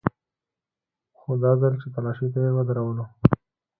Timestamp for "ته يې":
2.33-2.51